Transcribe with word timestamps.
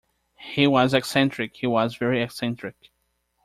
He 0.39 0.65
was 0.65 0.95
eccentric— 0.95 1.57
he 1.57 1.67
was 1.67 1.95
very 1.95 2.23
eccentric. 2.23 2.89